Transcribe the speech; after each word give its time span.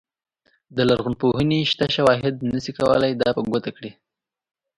د 0.75 0.77
لرغونپوهنې 0.89 1.59
شته 1.71 1.85
شواهد 1.95 2.35
نه 2.51 2.59
شي 2.65 2.71
کولای 2.79 3.11
دا 3.15 3.29
په 3.35 3.41
ګوته 3.49 3.71
کړي. 3.77 3.91